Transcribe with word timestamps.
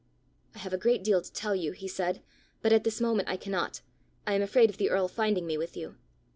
"I 0.55 0.57
have 0.57 0.73
a 0.73 0.79
great 0.79 1.03
deal 1.03 1.21
to 1.21 1.31
tell 1.31 1.53
you," 1.53 1.73
he 1.73 1.87
said, 1.87 2.23
"but 2.63 2.73
at 2.73 2.83
this 2.83 2.99
moment 2.99 3.29
I 3.29 3.37
cannot: 3.37 3.81
I 4.25 4.33
am 4.33 4.41
afraid 4.41 4.71
of 4.71 4.77
the 4.77 4.89
earl 4.89 5.07
finding 5.07 5.45
me 5.45 5.59
with 5.59 5.77
you!" 5.77 5.95